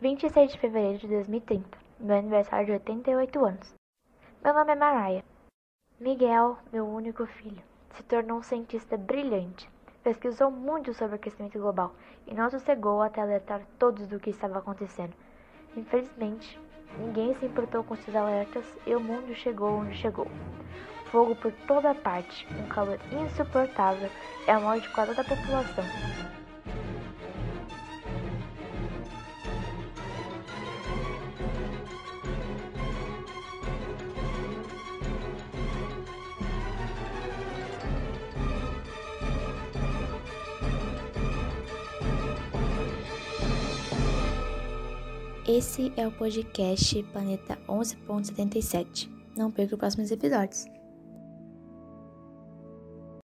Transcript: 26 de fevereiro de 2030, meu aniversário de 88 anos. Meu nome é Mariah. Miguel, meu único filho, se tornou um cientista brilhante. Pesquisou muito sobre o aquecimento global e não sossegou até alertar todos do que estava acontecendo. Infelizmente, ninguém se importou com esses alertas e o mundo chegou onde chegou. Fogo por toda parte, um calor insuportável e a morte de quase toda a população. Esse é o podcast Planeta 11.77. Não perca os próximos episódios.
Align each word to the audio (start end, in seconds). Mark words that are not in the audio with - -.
26 0.00 0.52
de 0.52 0.58
fevereiro 0.58 0.96
de 0.96 1.08
2030, 1.08 1.76
meu 1.98 2.16
aniversário 2.16 2.64
de 2.64 2.72
88 2.72 3.44
anos. 3.44 3.74
Meu 4.42 4.54
nome 4.54 4.72
é 4.72 4.74
Mariah. 4.74 5.24
Miguel, 6.00 6.56
meu 6.72 6.88
único 6.88 7.26
filho, 7.26 7.62
se 7.90 8.02
tornou 8.04 8.38
um 8.38 8.42
cientista 8.42 8.96
brilhante. 8.96 9.68
Pesquisou 10.02 10.50
muito 10.50 10.94
sobre 10.94 11.12
o 11.12 11.16
aquecimento 11.16 11.58
global 11.58 11.92
e 12.26 12.32
não 12.32 12.48
sossegou 12.48 13.02
até 13.02 13.20
alertar 13.20 13.60
todos 13.78 14.06
do 14.06 14.18
que 14.18 14.30
estava 14.30 14.60
acontecendo. 14.60 15.12
Infelizmente, 15.76 16.58
ninguém 16.98 17.34
se 17.34 17.44
importou 17.44 17.84
com 17.84 17.92
esses 17.92 18.16
alertas 18.16 18.64
e 18.86 18.94
o 18.94 19.00
mundo 19.00 19.34
chegou 19.34 19.80
onde 19.80 19.94
chegou. 19.98 20.26
Fogo 21.10 21.36
por 21.36 21.52
toda 21.66 21.94
parte, 21.94 22.46
um 22.58 22.66
calor 22.68 22.98
insuportável 23.12 24.08
e 24.48 24.50
a 24.50 24.58
morte 24.58 24.88
de 24.88 24.94
quase 24.94 25.14
toda 25.14 25.20
a 25.20 25.36
população. 25.36 26.39
Esse 45.48 45.90
é 45.96 46.06
o 46.06 46.12
podcast 46.12 47.02
Planeta 47.04 47.58
11.77. 47.66 49.08
Não 49.36 49.50
perca 49.50 49.74
os 49.74 49.78
próximos 49.78 50.10
episódios. 50.10 50.66